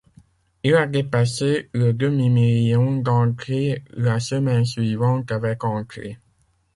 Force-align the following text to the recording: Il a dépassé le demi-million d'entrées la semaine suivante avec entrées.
Il 0.63 0.73
a 0.73 0.87
dépassé 0.87 1.69
le 1.73 1.93
demi-million 1.93 3.01
d'entrées 3.03 3.83
la 3.91 4.19
semaine 4.19 4.65
suivante 4.65 5.31
avec 5.31 5.63
entrées. 5.63 6.17